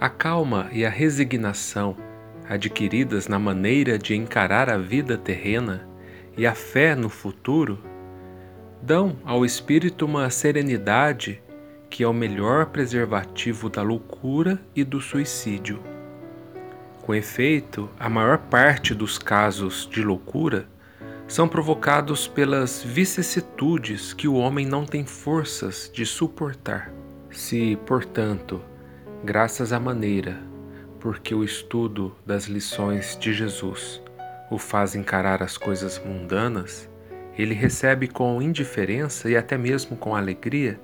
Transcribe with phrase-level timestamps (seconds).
[0.00, 1.96] A calma e a resignação,
[2.48, 5.88] adquiridas na maneira de encarar a vida terrena
[6.36, 7.82] e a fé no futuro,
[8.80, 11.42] dão ao espírito uma serenidade
[11.90, 15.82] que é o melhor preservativo da loucura e do suicídio.
[17.02, 20.68] Com efeito, a maior parte dos casos de loucura
[21.26, 26.92] são provocados pelas vicissitudes que o homem não tem forças de suportar.
[27.32, 28.62] Se, portanto,
[29.24, 30.38] graças à maneira
[31.00, 34.02] porque o estudo das lições de Jesus
[34.50, 36.88] o faz encarar as coisas mundanas,
[37.36, 40.80] ele recebe com indiferença e até mesmo com alegria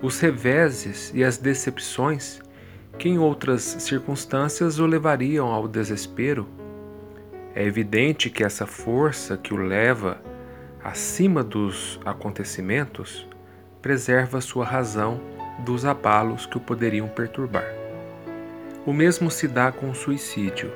[0.00, 2.40] os reveses e as decepções
[2.98, 6.48] que em outras circunstâncias o levariam ao desespero.
[7.54, 10.20] É evidente que essa força que o leva
[10.82, 13.26] acima dos acontecimentos
[13.80, 15.20] preserva sua razão
[15.58, 17.66] dos abalos que o poderiam perturbar.
[18.86, 20.72] O mesmo se dá com o suicídio.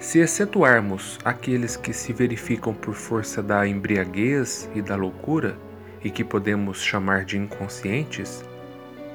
[0.00, 5.56] Se excetuarmos aqueles que se verificam por força da embriaguez e da loucura,
[6.02, 8.44] e que podemos chamar de inconscientes,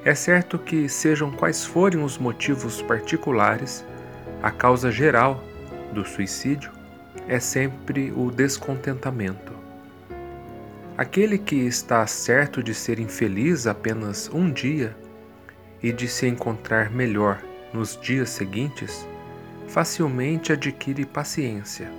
[0.03, 3.85] é certo que, sejam quais forem os motivos particulares,
[4.41, 5.43] a causa geral
[5.93, 6.71] do suicídio
[7.27, 9.58] é sempre o descontentamento.
[10.99, 14.93] Aquele que está certo de ser infeliz apenas um dia
[15.81, 17.41] e de se encontrar melhor
[17.73, 19.07] nos dias seguintes,
[19.65, 21.89] facilmente adquire paciência.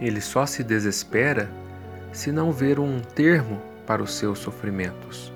[0.00, 1.50] Ele só se desespera
[2.10, 5.30] se não ver um termo para os seus sofrimentos.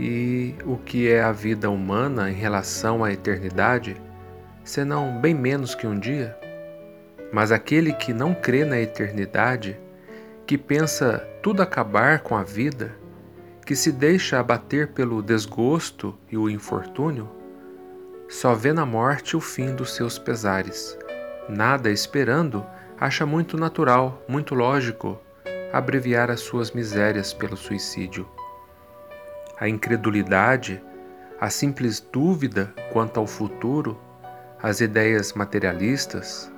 [0.00, 4.00] E o que é a vida humana em relação à eternidade,
[4.64, 6.34] senão bem menos que um dia?
[7.30, 9.78] Mas aquele que não crê na eternidade
[10.46, 12.96] que pensa tudo acabar com a vida,
[13.64, 17.28] que se deixa abater pelo desgosto e o infortúnio,
[18.28, 20.96] só vê na morte o fim dos seus pesares.
[21.48, 22.64] Nada esperando,
[22.98, 25.18] acha muito natural, muito lógico
[25.72, 28.28] abreviar as suas misérias pelo suicídio.
[29.58, 30.80] A incredulidade,
[31.40, 33.98] a simples dúvida quanto ao futuro,
[34.62, 36.50] as ideias materialistas,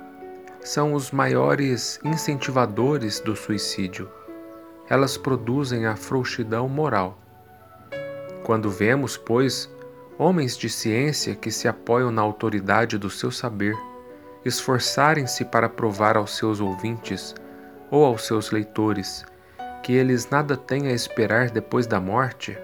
[0.61, 4.09] são os maiores incentivadores do suicídio.
[4.89, 7.17] Elas produzem a frouxidão moral.
[8.43, 9.69] Quando vemos, pois,
[10.17, 13.77] homens de ciência que se apoiam na autoridade do seu saber,
[14.43, 17.35] esforçarem-se para provar aos seus ouvintes
[17.91, 19.25] ou aos seus leitores
[19.81, 22.57] que eles nada têm a esperar depois da morte,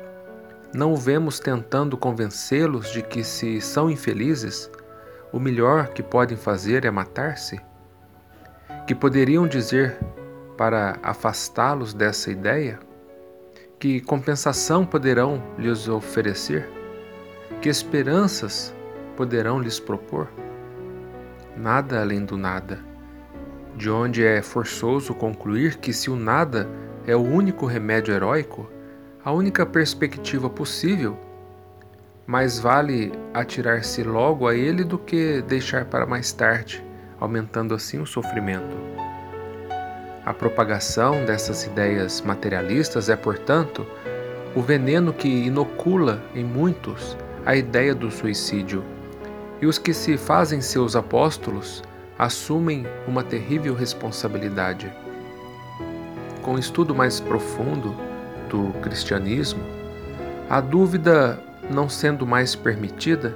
[0.74, 4.70] não o vemos tentando convencê-los de que, se são infelizes,
[5.32, 7.60] o melhor que podem fazer é matar-se?
[8.86, 9.98] Que poderiam dizer
[10.56, 12.80] para afastá-los dessa ideia?
[13.80, 16.70] Que compensação poderão lhes oferecer?
[17.62, 18.76] Que esperanças
[19.18, 20.28] poderão lhes propor?
[21.58, 22.80] Nada além do nada.
[23.76, 26.70] De onde é forçoso concluir que, se o nada
[27.08, 28.70] é o único remédio heróico,
[29.24, 31.18] a única perspectiva possível,
[32.28, 36.85] mais vale atirar-se logo a ele do que deixar para mais tarde
[37.26, 38.78] aumentando assim o sofrimento.
[40.24, 43.86] A propagação dessas ideias materialistas é, portanto,
[44.56, 48.84] o veneno que inocula em muitos a ideia do suicídio,
[49.62, 51.84] e os que se fazem seus apóstolos
[52.18, 54.92] assumem uma terrível responsabilidade.
[56.42, 57.96] Com o estudo mais profundo
[58.50, 59.64] do cristianismo,
[60.50, 63.36] a dúvida não sendo mais permitida,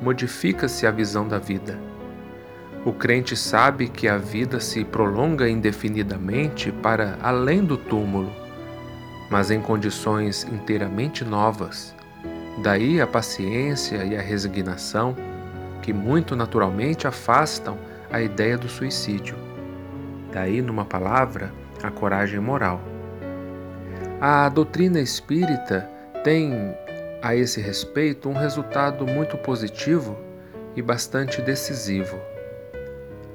[0.00, 1.89] modifica-se a visão da vida
[2.84, 8.32] o crente sabe que a vida se prolonga indefinidamente para além do túmulo,
[9.30, 11.94] mas em condições inteiramente novas.
[12.62, 15.14] Daí a paciência e a resignação,
[15.82, 17.76] que muito naturalmente afastam
[18.10, 19.36] a ideia do suicídio.
[20.32, 21.52] Daí, numa palavra,
[21.82, 22.80] a coragem moral.
[24.20, 25.88] A doutrina espírita
[26.24, 26.74] tem,
[27.22, 30.16] a esse respeito, um resultado muito positivo
[30.74, 32.18] e bastante decisivo.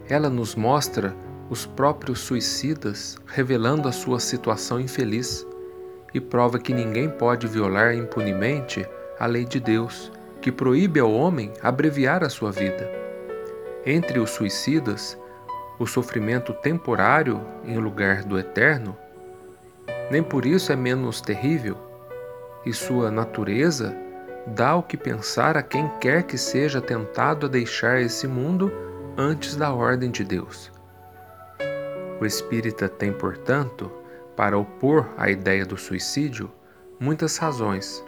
[0.07, 1.16] Ela nos mostra
[1.50, 5.46] os próprios suicidas revelando a sua situação infeliz
[6.13, 8.88] e prova que ninguém pode violar impunemente
[9.19, 10.12] a lei de Deus,
[10.42, 12.90] que proíbe ao homem abreviar a sua vida.
[13.86, 15.18] Entre os suicidas,
[15.80, 18.96] o sofrimento temporário em lugar do eterno,
[20.10, 21.78] nem por isso é menos terrível,
[22.66, 23.96] e sua natureza
[24.48, 28.72] dá o que pensar a quem quer que seja tentado a deixar esse mundo
[29.18, 30.72] antes da ordem de Deus.
[32.20, 33.92] O espírita tem, portanto,
[34.36, 36.52] para opor à ideia do suicídio,
[37.00, 38.04] muitas razões.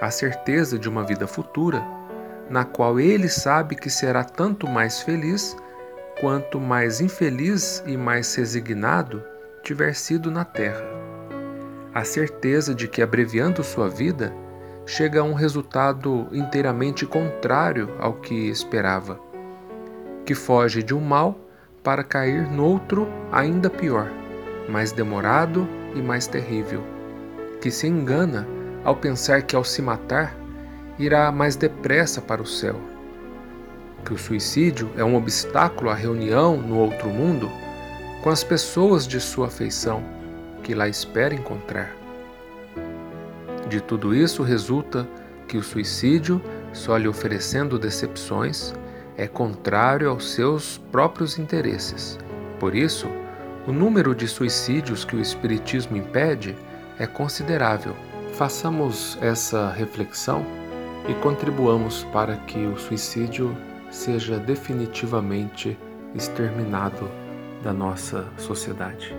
[0.00, 1.82] A certeza de uma vida futura,
[2.48, 5.56] na qual ele sabe que será tanto mais feliz
[6.20, 9.24] quanto mais infeliz e mais resignado
[9.62, 10.84] tiver sido na terra.
[11.92, 14.32] A certeza de que, abreviando sua vida,
[14.86, 19.18] chega a um resultado inteiramente contrário ao que esperava,
[20.24, 21.38] que foge de um mal
[21.82, 24.10] para cair noutro ainda pior,
[24.68, 26.82] mais demorado e mais terrível,
[27.60, 28.46] que se engana
[28.82, 30.34] ao pensar que ao se matar
[30.98, 32.80] irá mais depressa para o céu,
[34.04, 37.50] que o suicídio é um obstáculo à reunião no outro mundo
[38.22, 40.02] com as pessoas de sua afeição
[40.62, 41.94] que lá espera encontrar.
[43.68, 45.06] De tudo isso resulta
[45.46, 46.40] que o suicídio,
[46.72, 48.74] só lhe oferecendo decepções,
[49.16, 52.18] é contrário aos seus próprios interesses.
[52.58, 53.08] Por isso,
[53.66, 56.56] o número de suicídios que o Espiritismo impede
[56.98, 57.94] é considerável.
[58.34, 60.44] Façamos essa reflexão
[61.08, 63.56] e contribuamos para que o suicídio
[63.90, 65.78] seja definitivamente
[66.14, 67.08] exterminado
[67.62, 69.14] da nossa sociedade.